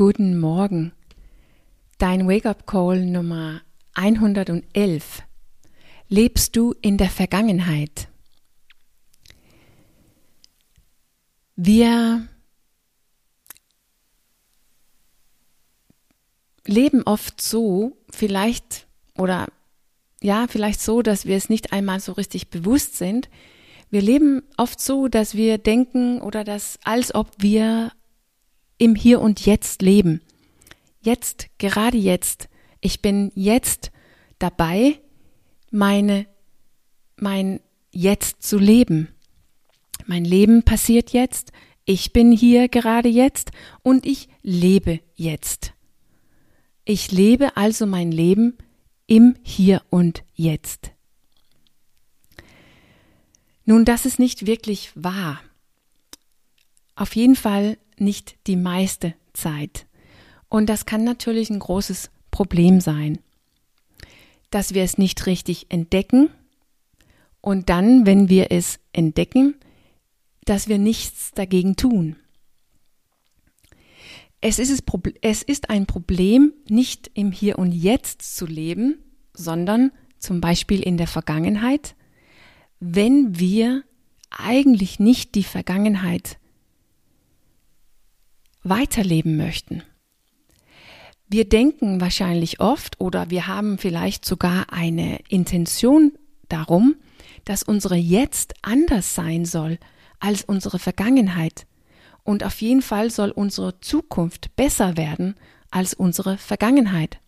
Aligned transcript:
Guten 0.00 0.40
Morgen. 0.40 0.92
Dein 1.98 2.26
Wake-up-Call 2.26 3.04
Nummer 3.04 3.60
111. 3.92 5.22
Lebst 6.08 6.56
du 6.56 6.74
in 6.80 6.96
der 6.96 7.10
Vergangenheit? 7.10 8.08
Wir 11.54 12.26
leben 16.66 17.02
oft 17.04 17.42
so, 17.42 17.98
vielleicht 18.08 18.86
oder 19.18 19.48
ja, 20.22 20.46
vielleicht 20.48 20.80
so, 20.80 21.02
dass 21.02 21.26
wir 21.26 21.36
es 21.36 21.50
nicht 21.50 21.74
einmal 21.74 22.00
so 22.00 22.12
richtig 22.12 22.48
bewusst 22.48 22.96
sind. 22.96 23.28
Wir 23.90 24.00
leben 24.00 24.44
oft 24.56 24.80
so, 24.80 25.08
dass 25.08 25.34
wir 25.34 25.58
denken 25.58 26.22
oder 26.22 26.42
dass 26.42 26.78
als 26.84 27.14
ob 27.14 27.30
wir 27.36 27.92
im 28.80 28.94
Hier 28.94 29.20
und 29.20 29.44
Jetzt 29.44 29.82
leben. 29.82 30.22
Jetzt, 31.02 31.48
gerade 31.58 31.98
jetzt. 31.98 32.48
Ich 32.80 33.02
bin 33.02 33.30
jetzt 33.34 33.92
dabei, 34.38 34.98
meine, 35.70 36.26
mein 37.16 37.60
Jetzt 37.92 38.42
zu 38.42 38.58
leben. 38.58 39.08
Mein 40.06 40.24
Leben 40.24 40.62
passiert 40.62 41.12
jetzt. 41.12 41.52
Ich 41.84 42.12
bin 42.12 42.32
hier 42.32 42.68
gerade 42.68 43.08
jetzt 43.08 43.50
und 43.82 44.06
ich 44.06 44.28
lebe 44.42 45.00
jetzt. 45.14 45.72
Ich 46.84 47.12
lebe 47.12 47.56
also 47.56 47.84
mein 47.84 48.10
Leben 48.10 48.56
im 49.06 49.36
Hier 49.42 49.82
und 49.90 50.22
Jetzt. 50.34 50.90
Nun, 53.64 53.84
das 53.84 54.06
ist 54.06 54.18
nicht 54.18 54.46
wirklich 54.46 54.90
wahr. 54.94 55.40
Auf 56.94 57.14
jeden 57.14 57.36
Fall 57.36 57.76
nicht 58.00 58.36
die 58.46 58.56
meiste 58.56 59.14
Zeit. 59.32 59.86
Und 60.48 60.66
das 60.66 60.86
kann 60.86 61.04
natürlich 61.04 61.50
ein 61.50 61.60
großes 61.60 62.10
Problem 62.30 62.80
sein, 62.80 63.18
dass 64.50 64.74
wir 64.74 64.82
es 64.82 64.98
nicht 64.98 65.26
richtig 65.26 65.66
entdecken 65.68 66.30
und 67.40 67.68
dann, 67.68 68.06
wenn 68.06 68.28
wir 68.28 68.50
es 68.50 68.80
entdecken, 68.92 69.54
dass 70.44 70.68
wir 70.68 70.78
nichts 70.78 71.30
dagegen 71.32 71.76
tun. 71.76 72.16
Es 74.40 74.58
ist, 74.58 74.82
es 75.20 75.42
ist 75.42 75.70
ein 75.70 75.86
Problem, 75.86 76.52
nicht 76.68 77.10
im 77.14 77.30
Hier 77.30 77.58
und 77.58 77.72
Jetzt 77.72 78.36
zu 78.36 78.46
leben, 78.46 78.98
sondern 79.34 79.92
zum 80.18 80.40
Beispiel 80.40 80.82
in 80.82 80.96
der 80.96 81.06
Vergangenheit, 81.06 81.94
wenn 82.80 83.38
wir 83.38 83.84
eigentlich 84.30 84.98
nicht 84.98 85.34
die 85.34 85.44
Vergangenheit 85.44 86.39
weiterleben 88.62 89.36
möchten. 89.36 89.82
Wir 91.28 91.48
denken 91.48 92.00
wahrscheinlich 92.00 92.60
oft 92.60 93.00
oder 93.00 93.30
wir 93.30 93.46
haben 93.46 93.78
vielleicht 93.78 94.24
sogar 94.24 94.72
eine 94.72 95.20
Intention 95.28 96.12
darum, 96.48 96.96
dass 97.44 97.62
unsere 97.62 97.96
Jetzt 97.96 98.54
anders 98.62 99.14
sein 99.14 99.44
soll 99.44 99.78
als 100.18 100.42
unsere 100.42 100.78
Vergangenheit. 100.78 101.66
Und 102.24 102.44
auf 102.44 102.60
jeden 102.60 102.82
Fall 102.82 103.10
soll 103.10 103.30
unsere 103.30 103.80
Zukunft 103.80 104.54
besser 104.56 104.96
werden 104.96 105.36
als 105.70 105.94
unsere 105.94 106.36
Vergangenheit. 106.36 107.18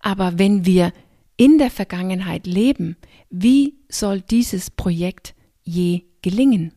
Aber 0.00 0.38
wenn 0.38 0.66
wir 0.66 0.92
in 1.36 1.58
der 1.58 1.70
Vergangenheit 1.70 2.46
leben, 2.46 2.96
wie 3.30 3.78
soll 3.88 4.20
dieses 4.20 4.70
Projekt 4.70 5.34
je 5.62 6.02
gelingen? 6.20 6.74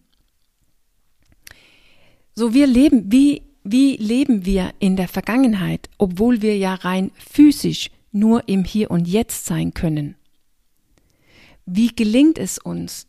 So 2.33 2.53
wir 2.53 2.65
leben, 2.65 3.11
wie, 3.11 3.43
wie 3.63 3.97
leben 3.97 4.45
wir 4.45 4.73
in 4.79 4.95
der 4.95 5.07
Vergangenheit, 5.07 5.89
obwohl 5.97 6.41
wir 6.41 6.57
ja 6.57 6.75
rein 6.75 7.11
physisch 7.15 7.89
nur 8.11 8.47
im 8.47 8.63
Hier 8.63 8.89
und 8.89 9.07
Jetzt 9.07 9.45
sein 9.45 9.73
können? 9.73 10.15
Wie 11.65 11.89
gelingt 11.89 12.37
es 12.37 12.57
uns, 12.57 13.07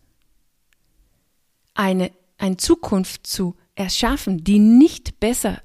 eine, 1.74 2.10
eine 2.38 2.56
Zukunft 2.56 3.26
zu 3.26 3.54
erschaffen, 3.74 4.44
die 4.44 4.58
nicht 4.58 5.20
besser 5.20 5.62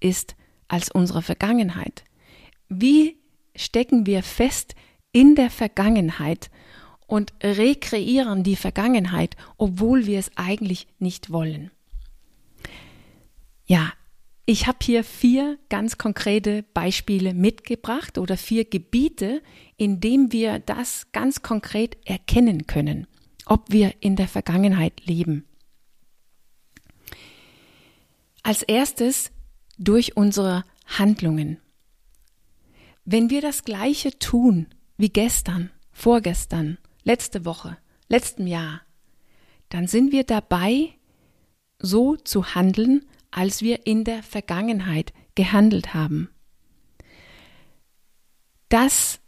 ist 0.00 0.36
als 0.68 0.90
unsere 0.90 1.22
Vergangenheit? 1.22 2.04
Wie 2.68 3.16
stecken 3.56 4.06
wir 4.06 4.22
fest 4.22 4.74
in 5.12 5.34
der 5.34 5.50
Vergangenheit 5.50 6.50
und 7.06 7.32
rekreieren 7.42 8.44
die 8.44 8.56
Vergangenheit, 8.56 9.36
obwohl 9.56 10.06
wir 10.06 10.18
es 10.18 10.30
eigentlich 10.36 10.86
nicht 10.98 11.32
wollen? 11.32 11.70
Ja, 13.68 13.92
ich 14.46 14.66
habe 14.66 14.78
hier 14.82 15.04
vier 15.04 15.58
ganz 15.68 15.98
konkrete 15.98 16.62
Beispiele 16.72 17.34
mitgebracht 17.34 18.16
oder 18.16 18.38
vier 18.38 18.64
Gebiete, 18.64 19.42
in 19.76 20.00
denen 20.00 20.32
wir 20.32 20.58
das 20.58 21.12
ganz 21.12 21.42
konkret 21.42 21.98
erkennen 22.06 22.66
können, 22.66 23.06
ob 23.44 23.70
wir 23.70 23.92
in 24.00 24.16
der 24.16 24.26
Vergangenheit 24.26 25.04
leben. 25.04 25.44
Als 28.42 28.62
erstes 28.62 29.30
durch 29.76 30.16
unsere 30.16 30.64
Handlungen. 30.86 31.60
Wenn 33.04 33.28
wir 33.28 33.42
das 33.42 33.64
Gleiche 33.64 34.18
tun 34.18 34.66
wie 34.96 35.10
gestern, 35.10 35.70
vorgestern, 35.92 36.78
letzte 37.04 37.44
Woche, 37.44 37.76
letztem 38.08 38.46
Jahr, 38.46 38.80
dann 39.68 39.86
sind 39.86 40.10
wir 40.10 40.24
dabei, 40.24 40.94
so 41.78 42.16
zu 42.16 42.54
handeln, 42.54 43.04
als 43.38 43.62
wir 43.62 43.86
in 43.86 44.02
der 44.02 44.24
Vergangenheit 44.24 45.12
gehandelt 45.36 45.94
haben. 45.94 46.28
Das 48.68 49.20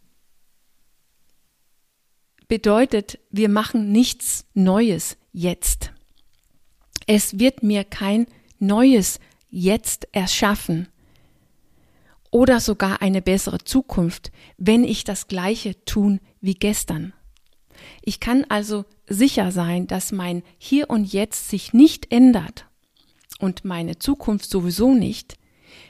bedeutet, 2.49 3.21
wir 3.31 3.49
machen 3.49 3.93
nichts 3.93 4.47
Neues 4.53 5.17
jetzt. 5.33 5.93
Es 7.07 7.39
wird 7.39 7.63
mir 7.63 7.85
kein 7.85 8.27
neues 8.59 9.21
Jetzt 9.49 10.09
erschaffen 10.11 10.89
oder 12.33 12.59
sogar 12.59 13.03
eine 13.03 13.23
bessere 13.23 13.59
Zukunft, 13.59 14.33
wenn 14.57 14.83
ich 14.83 15.05
das 15.05 15.29
gleiche 15.29 15.85
tun 15.85 16.19
wie 16.41 16.55
gestern. 16.55 17.13
Ich 18.03 18.19
kann 18.19 18.45
also 18.49 18.87
sicher 19.07 19.53
sein, 19.53 19.87
dass 19.87 20.11
mein 20.11 20.43
Hier 20.59 20.91
und 20.91 21.13
Jetzt 21.13 21.49
sich 21.49 21.73
nicht 21.73 22.11
ändert 22.11 22.67
und 23.41 23.65
meine 23.65 23.99
Zukunft 23.99 24.49
sowieso 24.49 24.95
nicht, 24.95 25.37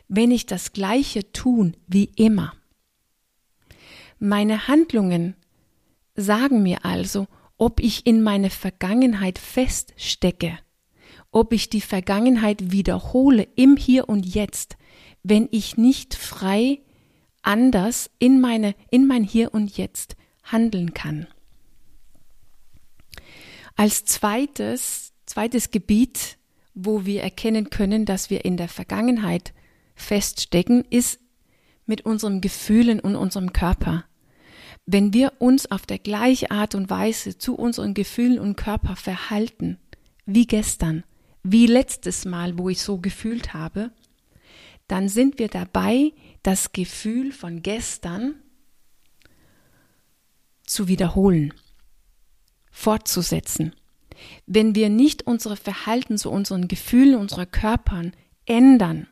wenn 0.08 0.30
ich 0.30 0.46
das 0.46 0.72
Gleiche 0.72 1.32
tun 1.32 1.76
wie 1.86 2.10
immer. 2.16 2.54
Meine 4.18 4.68
Handlungen 4.68 5.34
sagen 6.14 6.62
mir 6.62 6.84
also, 6.84 7.26
ob 7.56 7.80
ich 7.80 8.06
in 8.06 8.22
meine 8.22 8.50
Vergangenheit 8.50 9.38
feststecke, 9.38 10.58
ob 11.30 11.52
ich 11.52 11.70
die 11.70 11.80
Vergangenheit 11.80 12.72
wiederhole 12.72 13.46
im 13.56 13.76
Hier 13.76 14.08
und 14.08 14.26
Jetzt, 14.26 14.76
wenn 15.22 15.48
ich 15.50 15.76
nicht 15.76 16.14
frei 16.14 16.80
anders 17.42 18.10
in 18.18 18.40
meine, 18.40 18.74
in 18.90 19.06
mein 19.06 19.24
Hier 19.24 19.54
und 19.54 19.76
Jetzt 19.76 20.16
handeln 20.42 20.94
kann. 20.94 21.26
Als 23.76 24.04
zweites, 24.04 25.12
zweites 25.26 25.70
Gebiet 25.70 26.38
wo 26.84 27.04
wir 27.04 27.22
erkennen 27.22 27.70
können, 27.70 28.04
dass 28.04 28.30
wir 28.30 28.44
in 28.44 28.56
der 28.56 28.68
Vergangenheit 28.68 29.52
feststecken, 29.94 30.84
ist 30.90 31.20
mit 31.86 32.06
unseren 32.06 32.40
Gefühlen 32.40 33.00
und 33.00 33.16
unserem 33.16 33.52
Körper. 33.52 34.04
Wenn 34.86 35.12
wir 35.12 35.34
uns 35.38 35.70
auf 35.70 35.86
der 35.86 35.98
gleiche 35.98 36.50
Art 36.50 36.74
und 36.74 36.90
Weise 36.90 37.38
zu 37.38 37.54
unseren 37.54 37.94
Gefühlen 37.94 38.38
und 38.38 38.56
Körper 38.56 38.96
verhalten, 38.96 39.78
wie 40.26 40.46
gestern, 40.46 41.04
wie 41.42 41.66
letztes 41.66 42.24
Mal, 42.24 42.58
wo 42.58 42.68
ich 42.68 42.82
so 42.82 42.98
gefühlt 42.98 43.54
habe, 43.54 43.90
dann 44.88 45.08
sind 45.08 45.38
wir 45.38 45.48
dabei, 45.48 46.12
das 46.42 46.72
Gefühl 46.72 47.32
von 47.32 47.62
gestern 47.62 48.34
zu 50.64 50.88
wiederholen, 50.88 51.54
fortzusetzen. 52.70 53.74
Wenn 54.46 54.74
wir 54.74 54.88
nicht 54.88 55.26
unsere 55.26 55.56
Verhalten 55.56 56.18
zu 56.18 56.30
unseren 56.30 56.68
Gefühlen, 56.68 57.16
unserer 57.16 57.46
Körpern 57.46 58.12
ändern, 58.46 59.06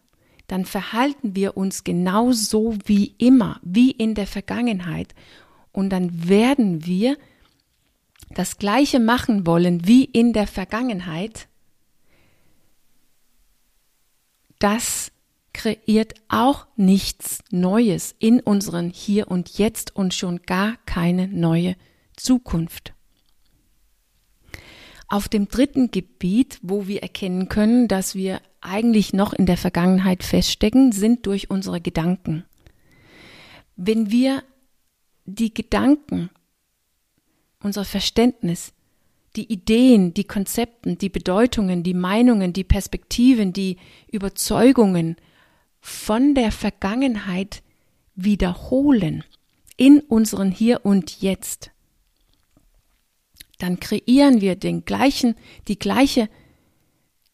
dann 0.49 0.65
verhalten 0.65 1.37
wir 1.37 1.57
uns 1.57 1.85
genauso 1.85 2.75
wie 2.85 3.15
immer, 3.19 3.61
wie 3.63 3.91
in 3.91 4.15
der 4.15 4.27
Vergangenheit. 4.27 5.15
Und 5.73 5.91
dann 5.91 6.29
werden 6.29 6.87
wir 6.87 7.17
das 8.31 8.59
Gleiche 8.59 8.99
machen 8.99 9.47
wollen 9.47 9.87
wie 9.87 10.05
in 10.05 10.33
der 10.33 10.47
Vergangenheit. 10.47 11.49
Das 14.59 15.13
kreiert 15.53 16.15
auch 16.29 16.67
nichts 16.77 17.41
Neues 17.51 18.15
in 18.19 18.41
unseren 18.41 18.91
Hier 18.91 19.31
und 19.31 19.59
Jetzt 19.59 19.95
und 19.95 20.15
schon 20.15 20.43
gar 20.43 20.77
keine 20.87 21.29
neue 21.29 21.77
Zukunft. 22.17 22.95
Auf 25.09 25.29
dem 25.29 25.49
dritten 25.49 25.91
Gebiet, 25.91 26.59
wo 26.63 26.87
wir 26.87 27.03
erkennen 27.03 27.49
können, 27.49 27.89
dass 27.89 28.15
wir 28.15 28.41
eigentlich 28.61 29.13
noch 29.13 29.33
in 29.33 29.47
der 29.47 29.57
Vergangenheit 29.57 30.23
feststecken, 30.23 30.93
sind 30.93 31.27
durch 31.27 31.51
unsere 31.51 31.81
Gedanken. 31.81 32.45
Wenn 33.77 34.11
wir 34.11 34.43
die 35.25 35.53
Gedanken, 35.55 36.31
unser 37.63 37.85
Verständnis, 37.85 38.73
die 39.37 39.51
Ideen, 39.53 40.15
die 40.15 40.25
Konzepten, 40.25 40.99
die 40.99 41.09
Bedeutungen, 41.09 41.83
die 41.83 41.95
Meinungen, 41.95 42.53
die 42.53 42.65
Perspektiven, 42.65 43.53
die 43.53 43.77
Überzeugungen 44.11 45.17
von 45.81 46.35
der 46.35 46.51
Vergangenheit 46.51 47.63
wiederholen 48.15 49.25
in 49.77 50.01
unseren 50.01 50.51
Hier 50.51 50.85
und 50.85 51.23
Jetzt, 51.23 51.71
dann 53.59 53.81
kreieren 53.81 54.41
wir 54.41 54.57
den 54.57 54.85
gleichen, 54.85 55.35
die 55.67 55.79
gleiche 55.79 56.29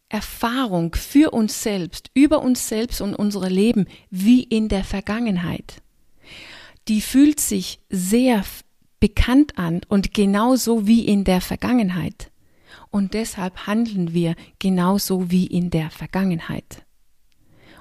Erfahrung 0.09 0.94
für 0.94 1.32
uns 1.32 1.62
selbst, 1.62 2.11
über 2.15 2.43
uns 2.43 2.69
selbst 2.69 3.00
und 3.00 3.15
unsere 3.15 3.49
Leben 3.49 3.87
wie 4.11 4.43
in 4.43 4.69
der 4.69 4.85
Vergangenheit. 4.85 5.82
Die 6.88 7.00
fühlt 7.00 7.41
sich 7.41 7.81
sehr 7.88 8.44
bekannt 9.00 9.59
an 9.59 9.81
und 9.88 10.15
genauso 10.15 10.87
wie 10.87 11.06
in 11.06 11.25
der 11.25 11.41
Vergangenheit. 11.41 12.31
Und 12.91 13.15
deshalb 13.15 13.67
handeln 13.67 14.15
wir 14.15 14.37
genauso 14.59 15.31
wie 15.31 15.47
in 15.47 15.70
der 15.70 15.91
Vergangenheit. 15.91 16.85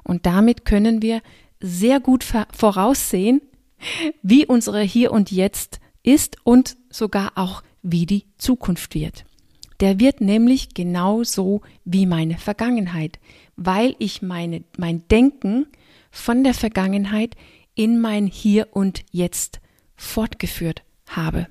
Und 0.04 0.26
damit 0.26 0.66
können 0.66 1.02
wir 1.02 1.22
sehr 1.60 2.00
gut 2.00 2.24
voraussehen, 2.24 3.42
wie 4.22 4.46
unsere 4.46 4.82
Hier 4.82 5.12
und 5.12 5.32
Jetzt 5.32 5.80
ist 6.02 6.38
und 6.44 6.78
sogar 6.90 7.34
auch 7.36 7.64
wie 7.84 8.06
die 8.06 8.26
Zukunft 8.38 8.96
wird. 8.96 9.26
Der 9.80 10.00
wird 10.00 10.22
nämlich 10.22 10.74
genauso 10.74 11.62
wie 11.84 12.06
meine 12.06 12.38
Vergangenheit, 12.38 13.20
weil 13.56 13.96
ich 14.00 14.22
meine, 14.22 14.64
mein 14.78 15.08
Denken 15.10 15.68
von 16.10 16.44
der 16.44 16.54
Vergangenheit 16.54 17.36
in 17.76 18.00
mein 18.00 18.28
Hier 18.28 18.70
und 18.72 19.04
Jetzt 19.12 19.60
fortgeführt 19.96 20.84
habe. 21.08 21.48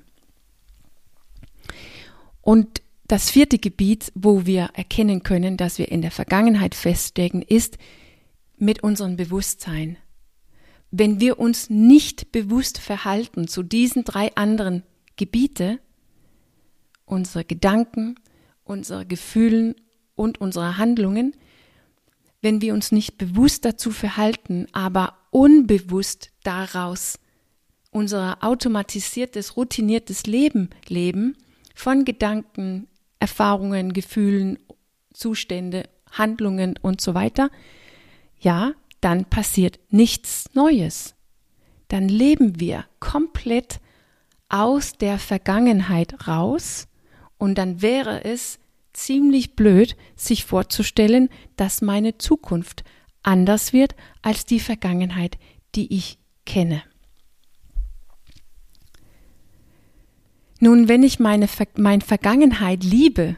Und 2.41 2.83
das 3.07 3.31
vierte 3.31 3.59
Gebiet, 3.59 4.11
wo 4.15 4.47
wir 4.47 4.71
erkennen 4.75 5.23
können, 5.23 5.57
dass 5.57 5.79
wir 5.79 5.91
in 5.91 6.01
der 6.01 6.11
Vergangenheit 6.11 6.75
feststecken, 6.75 7.43
ist 7.43 7.77
mit 8.57 8.83
unserem 8.83 9.17
Bewusstsein. 9.17 9.99
Wenn 10.91 11.21
wir 11.21 11.39
uns 11.39 11.69
nicht 11.69 12.33
bewusst 12.33 12.79
verhalten 12.79 13.49
zu 13.49 13.63
diesen 13.63 14.05
drei 14.05 14.35
anderen 14.35 14.83
Gebiete, 15.17 15.79
unsere 17.13 17.45
Gedanken, 17.45 18.17
unsere 18.65 19.05
Gefühlen 19.07 19.75
und 20.15 20.41
unsere 20.41 20.79
Handlungen, 20.79 21.37
wenn 22.41 22.61
wir 22.61 22.75
uns 22.75 22.91
nicht 22.91 23.19
bewusst 23.19 23.65
dazu 23.65 23.91
verhalten, 23.91 24.67
aber 24.73 25.19
unbewusst 25.31 26.31
daraus 26.43 27.19
unser 27.91 28.39
automatisiertes, 28.43 29.57
routiniertes 29.57 30.25
Leben 30.27 30.71
leben, 30.89 31.37
von 31.75 32.05
Gedanken, 32.05 32.89
Erfahrungen, 33.21 33.93
Gefühlen, 33.93 34.59
Zustände, 35.13 35.89
Handlungen 36.11 36.79
und 36.81 37.01
so 37.01 37.15
weiter, 37.15 37.51
ja, 38.41 38.73
dann 39.01 39.27
passiert 39.27 39.79
nichts 39.91 40.51
Neues. 40.55 41.15
Dann 41.89 42.09
leben 42.09 42.59
wir 42.61 42.87
komplett 42.99 43.81
aus 44.49 44.95
der 44.95 45.19
Vergangenheit 45.19 46.27
raus 46.27 46.89
und 47.43 47.57
dann 47.57 47.83
wäre 47.83 48.23
es 48.23 48.61
ziemlich 48.93 49.57
blöd, 49.57 49.97
sich 50.15 50.45
vorzustellen, 50.45 51.29
dass 51.57 51.83
meine 51.83 52.17
Zukunft 52.17 52.85
anders 53.25 53.73
wird 53.73 53.97
als 54.23 54.47
die 54.47 54.61
Vergangenheit, 54.61 55.39
die 55.75 55.93
ich 55.93 56.21
kenne. 56.47 56.85
Nun, 60.61 60.87
wenn 60.87 61.03
ich 61.03 61.19
meine, 61.19 61.49
meine 61.75 62.03
Vergangenheit 62.03 62.85
liebe, 62.85 63.35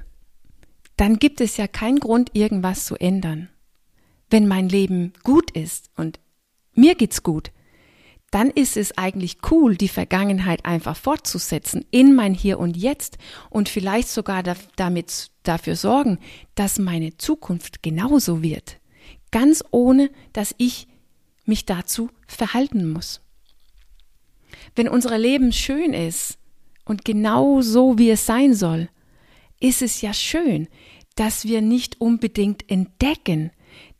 dann 0.98 1.18
gibt 1.18 1.40
es 1.40 1.56
ja 1.56 1.66
keinen 1.66 1.98
Grund, 1.98 2.28
irgendwas 2.34 2.84
zu 2.84 2.96
ändern. 2.96 3.48
Wenn 4.28 4.46
mein 4.46 4.68
Leben 4.68 5.14
gut 5.22 5.50
ist 5.52 5.88
und 5.96 6.20
mir 6.74 6.94
geht's 6.94 7.22
gut, 7.22 7.52
dann 8.34 8.50
ist 8.50 8.76
es 8.76 8.98
eigentlich 8.98 9.36
cool, 9.52 9.76
die 9.76 9.86
Vergangenheit 9.86 10.64
einfach 10.64 10.96
fortzusetzen 10.96 11.84
in 11.92 12.16
mein 12.16 12.34
Hier 12.34 12.58
und 12.58 12.76
Jetzt 12.76 13.16
und 13.48 13.68
vielleicht 13.68 14.08
sogar 14.08 14.42
damit 14.74 15.30
dafür 15.44 15.76
sorgen, 15.76 16.18
dass 16.56 16.80
meine 16.80 17.16
Zukunft 17.16 17.84
genauso 17.84 18.42
wird. 18.42 18.80
Ganz 19.30 19.62
ohne, 19.70 20.10
dass 20.32 20.52
ich 20.58 20.88
mich 21.44 21.64
dazu 21.64 22.10
verhalten 22.26 22.90
muss. 22.90 23.20
Wenn 24.74 24.88
unser 24.88 25.16
Leben 25.16 25.52
schön 25.52 25.92
ist 25.92 26.36
und 26.84 27.04
genau 27.04 27.60
so, 27.60 27.98
wie 27.98 28.10
es 28.10 28.26
sein 28.26 28.52
soll, 28.52 28.88
ist 29.60 29.80
es 29.80 30.00
ja 30.00 30.12
schön, 30.12 30.66
dass 31.14 31.44
wir 31.44 31.62
nicht 31.62 32.00
unbedingt 32.00 32.68
entdecken, 32.68 33.52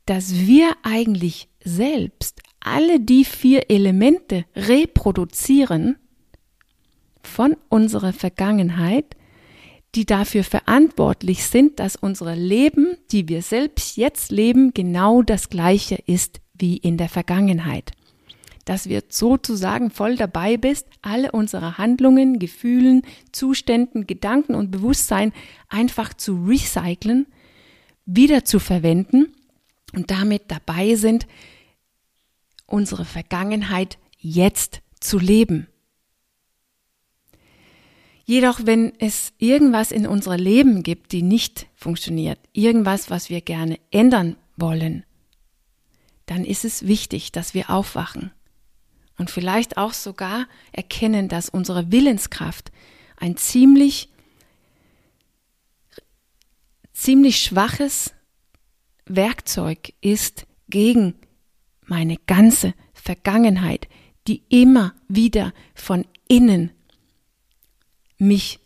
dass 0.06 0.34
wir 0.34 0.76
eigentlich 0.82 1.48
selbst 1.62 2.33
alle 2.64 2.98
die 2.98 3.24
vier 3.24 3.70
Elemente 3.70 4.44
reproduzieren 4.56 5.96
von 7.22 7.56
unserer 7.68 8.12
Vergangenheit, 8.12 9.16
die 9.94 10.06
dafür 10.06 10.42
verantwortlich 10.42 11.44
sind, 11.44 11.78
dass 11.78 11.94
unsere 11.94 12.34
Leben, 12.34 12.96
die 13.12 13.28
wir 13.28 13.42
selbst 13.42 13.96
jetzt 13.96 14.32
leben, 14.32 14.74
genau 14.74 15.22
das 15.22 15.50
gleiche 15.50 15.96
ist 16.06 16.40
wie 16.58 16.76
in 16.76 16.96
der 16.96 17.08
Vergangenheit. 17.08 17.92
Dass 18.64 18.88
wir 18.88 19.02
sozusagen 19.08 19.90
voll 19.90 20.16
dabei 20.16 20.56
bist, 20.56 20.86
alle 21.02 21.32
unsere 21.32 21.78
Handlungen, 21.78 22.38
Gefühlen, 22.38 23.02
Zuständen, 23.30 24.06
Gedanken 24.06 24.54
und 24.54 24.70
Bewusstsein 24.70 25.32
einfach 25.68 26.14
zu 26.14 26.44
recyceln, 26.46 27.26
wieder 28.06 28.44
zu 28.44 28.58
verwenden 28.58 29.34
und 29.94 30.10
damit 30.10 30.44
dabei 30.48 30.94
sind, 30.94 31.26
unsere 32.66 33.04
Vergangenheit 33.04 33.98
jetzt 34.18 34.80
zu 35.00 35.18
leben. 35.18 35.68
Jedoch, 38.24 38.60
wenn 38.64 38.92
es 38.98 39.34
irgendwas 39.38 39.92
in 39.92 40.06
unserem 40.06 40.40
Leben 40.40 40.82
gibt, 40.82 41.12
die 41.12 41.22
nicht 41.22 41.66
funktioniert, 41.74 42.38
irgendwas, 42.52 43.10
was 43.10 43.28
wir 43.28 43.42
gerne 43.42 43.78
ändern 43.90 44.36
wollen, 44.56 45.04
dann 46.26 46.44
ist 46.44 46.64
es 46.64 46.86
wichtig, 46.86 47.32
dass 47.32 47.52
wir 47.52 47.68
aufwachen 47.68 48.30
und 49.18 49.30
vielleicht 49.30 49.76
auch 49.76 49.92
sogar 49.92 50.46
erkennen, 50.72 51.28
dass 51.28 51.50
unsere 51.50 51.92
Willenskraft 51.92 52.72
ein 53.16 53.36
ziemlich, 53.36 54.08
ziemlich 56.92 57.40
schwaches 57.40 58.14
Werkzeug 59.06 59.92
ist 60.00 60.46
gegen 60.68 61.14
meine 61.86 62.16
ganze 62.26 62.74
Vergangenheit, 62.92 63.88
die 64.26 64.42
immer 64.48 64.94
wieder 65.08 65.52
von 65.74 66.06
innen 66.28 66.70
mich, 68.18 68.58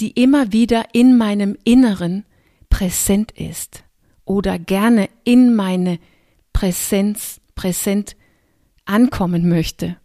die 0.00 0.10
immer 0.10 0.52
wieder 0.52 0.86
in 0.92 1.16
meinem 1.16 1.56
Inneren 1.64 2.24
präsent 2.68 3.32
ist 3.32 3.84
oder 4.24 4.58
gerne 4.58 5.08
in 5.24 5.54
meine 5.54 5.98
Präsenz, 6.52 7.40
präsent 7.54 8.16
ankommen 8.84 9.48
möchte. 9.48 9.96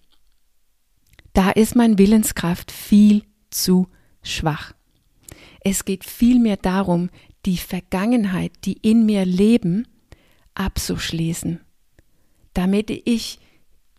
Da 1.33 1.51
ist 1.51 1.75
mein 1.75 1.97
Willenskraft 1.97 2.71
viel 2.71 3.23
zu 3.49 3.87
schwach. 4.23 4.73
Es 5.61 5.85
geht 5.85 6.03
vielmehr 6.03 6.57
darum, 6.57 7.09
die 7.45 7.57
Vergangenheit, 7.57 8.51
die 8.65 8.73
in 8.73 9.05
mir 9.05 9.25
leben, 9.25 9.87
abzuschließen, 10.57 11.59
damit 12.53 12.89
ich 12.89 13.39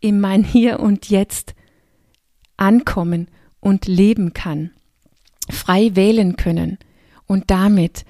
in 0.00 0.20
mein 0.20 0.44
Hier 0.44 0.80
und 0.80 1.08
Jetzt 1.08 1.54
ankommen 2.56 3.28
und 3.60 3.86
leben 3.86 4.32
kann, 4.34 4.72
frei 5.50 5.94
wählen 5.94 6.36
können 6.36 6.78
und 7.26 7.50
damit 7.50 8.04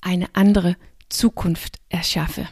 eine 0.00 0.34
andere 0.34 0.76
Zukunft 1.08 1.78
erschaffe. 1.88 2.48